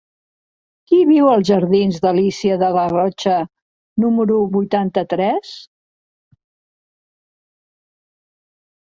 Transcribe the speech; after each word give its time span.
Qui 0.91 0.99
viu 1.07 1.27
als 1.31 1.47
jardins 1.49 1.97
d'Alícia 2.05 2.55
de 2.63 2.69
Larrocha 2.77 3.35
número 4.05 4.37
vuitanta-tres? 4.55 5.51